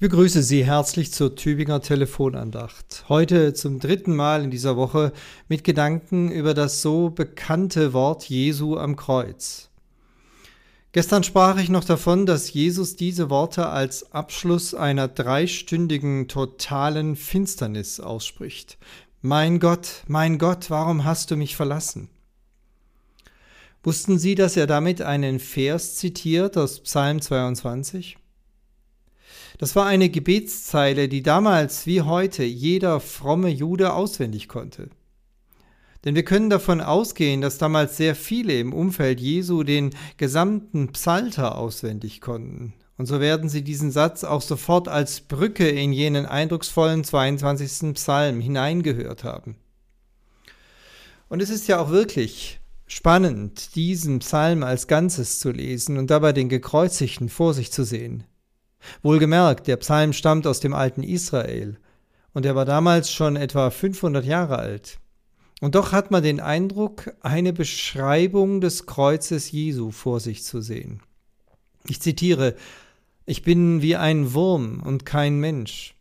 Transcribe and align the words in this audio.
Ich 0.00 0.08
begrüße 0.08 0.42
Sie 0.42 0.64
herzlich 0.64 1.12
zur 1.12 1.36
Tübinger 1.36 1.82
Telefonandacht. 1.82 3.04
Heute 3.10 3.52
zum 3.52 3.80
dritten 3.80 4.16
Mal 4.16 4.42
in 4.42 4.50
dieser 4.50 4.78
Woche 4.78 5.12
mit 5.46 5.62
Gedanken 5.62 6.32
über 6.32 6.54
das 6.54 6.80
so 6.80 7.10
bekannte 7.10 7.92
Wort 7.92 8.24
Jesu 8.24 8.78
am 8.78 8.96
Kreuz. 8.96 9.68
Gestern 10.92 11.22
sprach 11.22 11.58
ich 11.58 11.68
noch 11.68 11.84
davon, 11.84 12.24
dass 12.24 12.50
Jesus 12.50 12.96
diese 12.96 13.28
Worte 13.28 13.66
als 13.66 14.10
Abschluss 14.14 14.72
einer 14.72 15.06
dreistündigen 15.06 16.28
totalen 16.28 17.14
Finsternis 17.14 18.00
ausspricht. 18.00 18.78
Mein 19.20 19.60
Gott, 19.60 20.04
mein 20.06 20.38
Gott, 20.38 20.70
warum 20.70 21.04
hast 21.04 21.30
du 21.30 21.36
mich 21.36 21.56
verlassen? 21.56 22.08
Wussten 23.82 24.18
Sie, 24.18 24.34
dass 24.34 24.56
er 24.56 24.66
damit 24.66 25.02
einen 25.02 25.40
Vers 25.40 25.96
zitiert 25.96 26.56
aus 26.56 26.80
Psalm 26.80 27.20
22? 27.20 28.16
Das 29.60 29.76
war 29.76 29.84
eine 29.84 30.08
Gebetszeile, 30.08 31.06
die 31.06 31.22
damals 31.22 31.84
wie 31.84 32.00
heute 32.00 32.44
jeder 32.44 32.98
fromme 32.98 33.50
Jude 33.50 33.92
auswendig 33.92 34.48
konnte. 34.48 34.88
Denn 36.02 36.14
wir 36.14 36.24
können 36.24 36.48
davon 36.48 36.80
ausgehen, 36.80 37.42
dass 37.42 37.58
damals 37.58 37.98
sehr 37.98 38.14
viele 38.14 38.58
im 38.58 38.72
Umfeld 38.72 39.20
Jesu 39.20 39.62
den 39.62 39.90
gesamten 40.16 40.92
Psalter 40.92 41.58
auswendig 41.58 42.22
konnten. 42.22 42.72
Und 42.96 43.04
so 43.04 43.20
werden 43.20 43.50
sie 43.50 43.62
diesen 43.62 43.90
Satz 43.90 44.24
auch 44.24 44.40
sofort 44.40 44.88
als 44.88 45.20
Brücke 45.20 45.68
in 45.68 45.92
jenen 45.92 46.24
eindrucksvollen 46.24 47.04
22. 47.04 47.92
Psalm 47.92 48.40
hineingehört 48.40 49.24
haben. 49.24 49.56
Und 51.28 51.42
es 51.42 51.50
ist 51.50 51.68
ja 51.68 51.80
auch 51.80 51.90
wirklich 51.90 52.60
spannend, 52.86 53.74
diesen 53.74 54.20
Psalm 54.20 54.62
als 54.62 54.86
Ganzes 54.86 55.38
zu 55.38 55.50
lesen 55.50 55.98
und 55.98 56.08
dabei 56.08 56.32
den 56.32 56.48
Gekreuzigten 56.48 57.28
vor 57.28 57.52
sich 57.52 57.70
zu 57.70 57.84
sehen. 57.84 58.24
Wohlgemerkt, 59.02 59.66
der 59.66 59.76
Psalm 59.76 60.12
stammt 60.12 60.46
aus 60.46 60.60
dem 60.60 60.74
alten 60.74 61.02
Israel 61.02 61.78
und 62.32 62.46
er 62.46 62.54
war 62.54 62.64
damals 62.64 63.12
schon 63.12 63.36
etwa 63.36 63.70
500 63.70 64.24
Jahre 64.24 64.58
alt. 64.58 64.98
Und 65.60 65.74
doch 65.74 65.92
hat 65.92 66.10
man 66.10 66.22
den 66.22 66.40
Eindruck, 66.40 67.12
eine 67.20 67.52
Beschreibung 67.52 68.60
des 68.60 68.86
Kreuzes 68.86 69.50
Jesu 69.50 69.90
vor 69.90 70.20
sich 70.20 70.42
zu 70.42 70.62
sehen. 70.62 71.02
Ich 71.86 72.00
zitiere, 72.00 72.56
ich 73.26 73.42
bin 73.42 73.82
wie 73.82 73.96
ein 73.96 74.32
Wurm 74.32 74.82
und 74.82 75.04
kein 75.04 75.38
Mensch, 75.38 75.94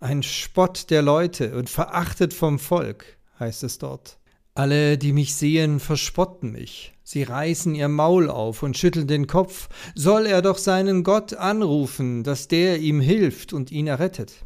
ein 0.00 0.22
Spott 0.22 0.90
der 0.90 1.02
Leute 1.02 1.56
und 1.56 1.68
verachtet 1.68 2.32
vom 2.32 2.58
Volk, 2.58 3.18
heißt 3.38 3.64
es 3.64 3.78
dort. 3.78 4.18
Alle, 4.54 4.98
die 4.98 5.12
mich 5.12 5.34
sehen, 5.34 5.80
verspotten 5.80 6.52
mich. 6.52 6.92
Sie 7.02 7.22
reißen 7.22 7.74
ihr 7.74 7.88
Maul 7.88 8.28
auf 8.28 8.62
und 8.62 8.76
schütteln 8.76 9.06
den 9.06 9.26
Kopf. 9.26 9.68
Soll 9.94 10.26
er 10.26 10.42
doch 10.42 10.58
seinen 10.58 11.04
Gott 11.04 11.34
anrufen, 11.34 12.22
dass 12.22 12.48
der 12.48 12.78
ihm 12.78 13.00
hilft 13.00 13.54
und 13.54 13.72
ihn 13.72 13.86
errettet. 13.86 14.44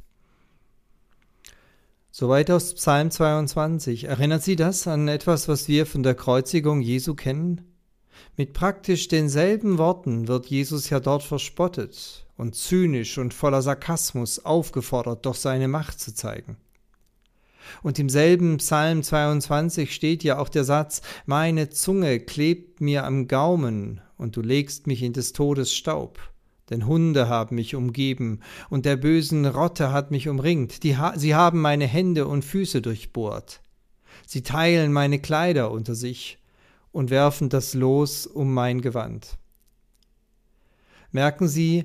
Soweit 2.12 2.50
aus 2.50 2.74
Psalm 2.74 3.10
22. 3.10 4.04
Erinnert 4.04 4.42
Sie 4.42 4.56
das 4.56 4.86
an 4.86 5.08
etwas, 5.08 5.48
was 5.48 5.68
wir 5.68 5.86
von 5.86 6.02
der 6.02 6.14
Kreuzigung 6.14 6.80
Jesu 6.80 7.14
kennen? 7.14 7.62
Mit 8.36 8.52
praktisch 8.52 9.08
denselben 9.08 9.76
Worten 9.76 10.28
wird 10.28 10.46
Jesus 10.46 10.88
ja 10.88 11.00
dort 11.00 11.24
verspottet 11.24 12.26
und 12.36 12.54
zynisch 12.54 13.18
und 13.18 13.34
voller 13.34 13.60
Sarkasmus 13.60 14.44
aufgefordert, 14.44 15.26
doch 15.26 15.34
seine 15.34 15.68
Macht 15.68 16.00
zu 16.00 16.14
zeigen. 16.14 16.56
Und 17.82 17.98
im 17.98 18.08
selben 18.08 18.58
Psalm 18.58 19.02
22 19.02 19.94
steht 19.94 20.24
ja 20.24 20.38
auch 20.38 20.48
der 20.48 20.64
Satz, 20.64 21.02
meine 21.24 21.68
Zunge 21.70 22.20
klebt 22.20 22.80
mir 22.80 23.04
am 23.04 23.28
Gaumen 23.28 24.00
und 24.16 24.36
du 24.36 24.42
legst 24.42 24.86
mich 24.86 25.02
in 25.02 25.12
des 25.12 25.32
Todes 25.32 25.74
Staub. 25.74 26.18
Denn 26.70 26.86
Hunde 26.86 27.28
haben 27.28 27.56
mich 27.56 27.76
umgeben 27.76 28.40
und 28.70 28.86
der 28.86 28.96
bösen 28.96 29.46
Rotte 29.46 29.92
hat 29.92 30.10
mich 30.10 30.28
umringt. 30.28 30.80
Ha 30.84 31.14
sie 31.16 31.34
haben 31.34 31.60
meine 31.60 31.86
Hände 31.86 32.26
und 32.26 32.44
Füße 32.44 32.82
durchbohrt. 32.82 33.60
Sie 34.26 34.42
teilen 34.42 34.92
meine 34.92 35.20
Kleider 35.20 35.70
unter 35.70 35.94
sich 35.94 36.38
und 36.90 37.10
werfen 37.10 37.48
das 37.48 37.74
Los 37.74 38.26
um 38.26 38.52
mein 38.52 38.80
Gewand. 38.80 39.38
Merken 41.12 41.46
Sie, 41.46 41.84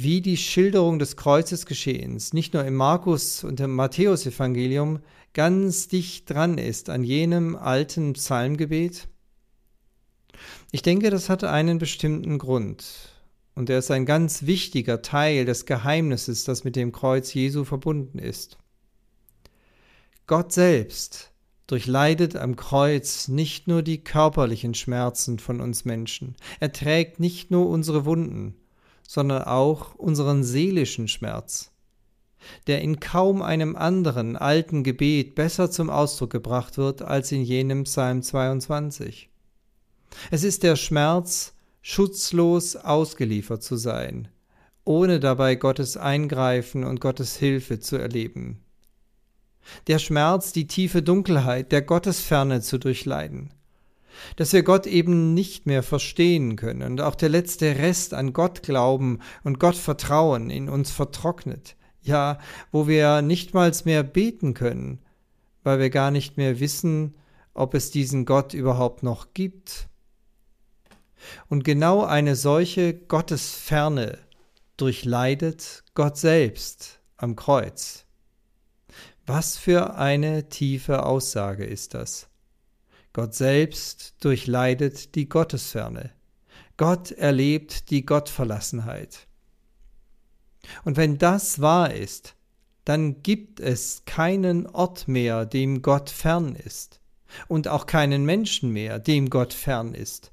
wie 0.00 0.20
die 0.20 0.36
Schilderung 0.36 1.00
des 1.00 1.16
Kreuzesgeschehens 1.16 2.32
nicht 2.32 2.54
nur 2.54 2.64
im 2.64 2.76
Markus 2.76 3.42
und 3.42 3.58
im 3.58 3.74
Matthäusevangelium 3.74 5.00
ganz 5.34 5.88
dicht 5.88 6.30
dran 6.30 6.56
ist 6.56 6.88
an 6.88 7.02
jenem 7.02 7.56
alten 7.56 8.12
Psalmgebet? 8.12 9.08
Ich 10.70 10.82
denke, 10.82 11.10
das 11.10 11.28
hat 11.28 11.42
einen 11.42 11.78
bestimmten 11.78 12.38
Grund. 12.38 12.84
Und 13.56 13.70
er 13.70 13.78
ist 13.80 13.90
ein 13.90 14.06
ganz 14.06 14.46
wichtiger 14.46 15.02
Teil 15.02 15.44
des 15.44 15.66
Geheimnisses, 15.66 16.44
das 16.44 16.62
mit 16.62 16.76
dem 16.76 16.92
Kreuz 16.92 17.34
Jesu 17.34 17.64
verbunden 17.64 18.20
ist. 18.20 18.56
Gott 20.28 20.52
selbst 20.52 21.32
durchleidet 21.66 22.36
am 22.36 22.54
Kreuz 22.54 23.26
nicht 23.26 23.66
nur 23.66 23.82
die 23.82 24.04
körperlichen 24.04 24.74
Schmerzen 24.74 25.40
von 25.40 25.60
uns 25.60 25.84
Menschen, 25.84 26.36
er 26.60 26.70
trägt 26.70 27.18
nicht 27.18 27.50
nur 27.50 27.68
unsere 27.68 28.04
Wunden, 28.04 28.54
sondern 29.08 29.44
auch 29.44 29.94
unseren 29.94 30.44
seelischen 30.44 31.08
Schmerz, 31.08 31.72
der 32.66 32.82
in 32.82 33.00
kaum 33.00 33.40
einem 33.40 33.74
anderen 33.74 34.36
alten 34.36 34.84
Gebet 34.84 35.34
besser 35.34 35.70
zum 35.70 35.88
Ausdruck 35.88 36.30
gebracht 36.30 36.76
wird 36.76 37.00
als 37.00 37.32
in 37.32 37.40
jenem 37.40 37.84
Psalm 37.84 38.22
22. 38.22 39.30
Es 40.30 40.44
ist 40.44 40.62
der 40.62 40.76
Schmerz, 40.76 41.54
schutzlos 41.80 42.76
ausgeliefert 42.76 43.62
zu 43.62 43.76
sein, 43.76 44.28
ohne 44.84 45.20
dabei 45.20 45.54
Gottes 45.54 45.96
Eingreifen 45.96 46.84
und 46.84 47.00
Gottes 47.00 47.34
Hilfe 47.34 47.80
zu 47.80 47.96
erleben. 47.96 48.62
Der 49.86 49.98
Schmerz, 49.98 50.52
die 50.52 50.66
tiefe 50.66 51.02
Dunkelheit 51.02 51.72
der 51.72 51.80
Gottesferne 51.80 52.60
zu 52.60 52.76
durchleiden, 52.76 53.54
dass 54.36 54.52
wir 54.52 54.62
Gott 54.62 54.86
eben 54.86 55.34
nicht 55.34 55.66
mehr 55.66 55.82
verstehen 55.82 56.56
können 56.56 56.82
und 56.82 57.00
auch 57.00 57.14
der 57.14 57.28
letzte 57.28 57.76
Rest 57.76 58.14
an 58.14 58.32
Gott 58.32 58.62
glauben 58.62 59.20
und 59.44 59.60
Gott 59.60 59.76
vertrauen 59.76 60.50
in 60.50 60.68
uns 60.68 60.90
vertrocknet, 60.90 61.76
ja, 62.02 62.38
wo 62.72 62.88
wir 62.88 63.22
nichtmals 63.22 63.84
mehr 63.84 64.02
beten 64.02 64.54
können, 64.54 65.00
weil 65.62 65.78
wir 65.78 65.90
gar 65.90 66.10
nicht 66.10 66.36
mehr 66.36 66.60
wissen, 66.60 67.14
ob 67.54 67.74
es 67.74 67.90
diesen 67.90 68.24
Gott 68.24 68.54
überhaupt 68.54 69.02
noch 69.02 69.34
gibt. 69.34 69.88
Und 71.48 71.64
genau 71.64 72.04
eine 72.04 72.36
solche 72.36 72.94
Gottesferne 72.94 74.18
durchleidet 74.76 75.82
Gott 75.94 76.16
selbst 76.16 77.00
am 77.16 77.34
Kreuz. 77.34 78.06
Was 79.26 79.58
für 79.58 79.96
eine 79.96 80.48
tiefe 80.48 81.04
Aussage 81.04 81.64
ist 81.64 81.94
das? 81.94 82.28
Gott 83.18 83.34
selbst 83.34 84.14
durchleidet 84.20 85.16
die 85.16 85.28
Gottesferne. 85.28 86.12
Gott 86.76 87.10
erlebt 87.10 87.90
die 87.90 88.06
Gottverlassenheit. 88.06 89.26
Und 90.84 90.96
wenn 90.96 91.18
das 91.18 91.60
wahr 91.60 91.92
ist, 91.92 92.36
dann 92.84 93.24
gibt 93.24 93.58
es 93.58 94.04
keinen 94.04 94.68
Ort 94.68 95.08
mehr, 95.08 95.46
dem 95.46 95.82
Gott 95.82 96.10
fern 96.10 96.54
ist, 96.54 97.00
und 97.48 97.66
auch 97.66 97.86
keinen 97.86 98.24
Menschen 98.24 98.70
mehr, 98.70 99.00
dem 99.00 99.30
Gott 99.30 99.52
fern 99.52 99.94
ist. 99.94 100.30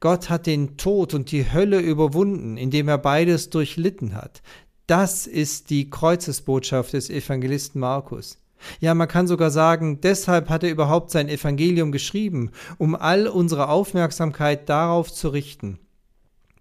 Gott 0.00 0.28
hat 0.28 0.46
den 0.46 0.76
Tod 0.76 1.14
und 1.14 1.30
die 1.30 1.52
Hölle 1.52 1.78
überwunden, 1.78 2.56
indem 2.56 2.88
er 2.88 2.98
beides 2.98 3.48
durchlitten 3.48 4.16
hat. 4.16 4.42
Das 4.88 5.28
ist 5.28 5.70
die 5.70 5.88
Kreuzesbotschaft 5.88 6.94
des 6.94 7.10
Evangelisten 7.10 7.80
Markus. 7.80 8.38
Ja, 8.80 8.94
man 8.94 9.08
kann 9.08 9.26
sogar 9.26 9.50
sagen, 9.50 10.00
deshalb 10.00 10.48
hat 10.48 10.64
er 10.64 10.70
überhaupt 10.70 11.10
sein 11.10 11.28
Evangelium 11.28 11.92
geschrieben, 11.92 12.50
um 12.78 12.94
all 12.94 13.26
unsere 13.26 13.68
Aufmerksamkeit 13.68 14.68
darauf 14.68 15.12
zu 15.12 15.28
richten, 15.28 15.78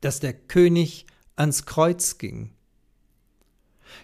dass 0.02 0.20
der 0.20 0.34
König 0.34 1.06
ans 1.36 1.66
Kreuz 1.66 2.18
ging. 2.18 2.52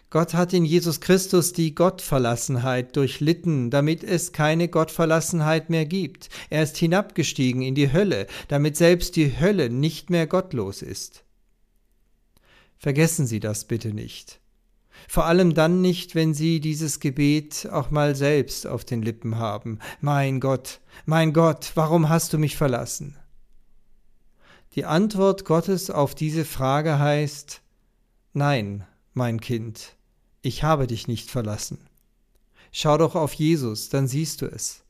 Gott 0.09 0.33
hat 0.33 0.53
in 0.53 0.65
Jesus 0.65 1.01
Christus 1.01 1.53
die 1.53 1.75
Gottverlassenheit 1.75 2.95
durchlitten, 2.95 3.69
damit 3.69 4.03
es 4.03 4.31
keine 4.31 4.67
Gottverlassenheit 4.67 5.69
mehr 5.69 5.85
gibt. 5.85 6.29
Er 6.49 6.63
ist 6.63 6.77
hinabgestiegen 6.77 7.61
in 7.61 7.75
die 7.75 7.91
Hölle, 7.91 8.27
damit 8.47 8.77
selbst 8.77 9.15
die 9.15 9.39
Hölle 9.39 9.69
nicht 9.69 10.09
mehr 10.09 10.27
gottlos 10.27 10.81
ist. 10.81 11.23
Vergessen 12.77 13.27
Sie 13.27 13.39
das 13.39 13.65
bitte 13.65 13.93
nicht. 13.93 14.39
Vor 15.07 15.25
allem 15.25 15.53
dann 15.53 15.81
nicht, 15.81 16.15
wenn 16.15 16.33
Sie 16.33 16.59
dieses 16.59 16.99
Gebet 16.99 17.67
auch 17.71 17.91
mal 17.91 18.15
selbst 18.15 18.67
auf 18.67 18.85
den 18.85 19.01
Lippen 19.01 19.37
haben. 19.37 19.79
Mein 20.01 20.39
Gott, 20.39 20.81
mein 21.05 21.33
Gott, 21.33 21.71
warum 21.75 22.09
hast 22.09 22.33
du 22.33 22.37
mich 22.37 22.57
verlassen? 22.57 23.17
Die 24.75 24.85
Antwort 24.85 25.45
Gottes 25.45 25.89
auf 25.89 26.13
diese 26.13 26.45
Frage 26.45 26.99
heißt 26.99 27.61
Nein, 28.33 28.85
mein 29.13 29.41
Kind, 29.41 29.95
ich 30.41 30.63
habe 30.63 30.85
dich 30.85 31.07
nicht 31.07 31.31
verlassen. 31.31 31.79
Schau 32.71 32.97
doch 32.97 33.15
auf 33.15 33.33
Jesus, 33.33 33.89
dann 33.89 34.07
siehst 34.07 34.41
du 34.41 34.45
es. 34.45 34.83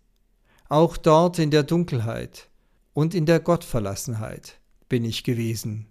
Auch 0.67 0.97
dort 0.97 1.39
in 1.39 1.51
der 1.51 1.63
Dunkelheit 1.63 2.49
und 2.93 3.15
in 3.15 3.25
der 3.25 3.39
Gottverlassenheit 3.39 4.59
bin 4.89 5.05
ich 5.05 5.23
gewesen. 5.23 5.87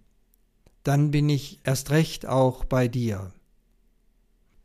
Dann 0.83 1.11
bin 1.11 1.29
ich 1.31 1.61
erst 1.65 1.91
recht 1.91 2.27
auch 2.27 2.65
bei 2.65 2.89
dir. 2.89 3.33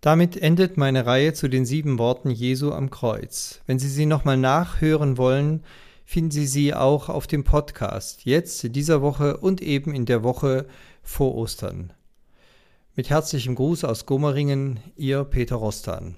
Damit 0.02 0.36
endet 0.36 0.78
meine 0.78 1.06
Reihe 1.06 1.34
zu 1.34 1.48
den 1.48 1.64
sieben 1.64 2.00
Worten 2.00 2.32
Jesu 2.32 2.72
am 2.72 2.90
Kreuz. 2.90 3.62
Wenn 3.68 3.78
Sie 3.78 3.88
sie 3.88 4.08
nochmal 4.08 4.36
nachhören 4.36 5.20
wollen, 5.20 5.64
finden 6.06 6.32
Sie 6.32 6.48
sie 6.48 6.74
auch 6.74 7.08
auf 7.08 7.28
dem 7.28 7.44
Podcast, 7.44 8.26
jetzt 8.26 8.64
in 8.64 8.74
dieser 8.74 9.04
Woche 9.04 9.38
und 9.38 9.62
eben 9.62 9.94
in 9.94 10.08
der 10.08 10.24
Woche 10.24 10.66
vor 11.04 11.36
Ostern. 11.36 11.94
Mit 12.96 13.12
herzlichem 13.12 13.54
Gruß 13.54 13.84
aus 13.84 14.08
Gommeringen, 14.08 14.80
Ihr 14.98 15.24
Peter 15.24 15.58
Rostan. 15.58 16.16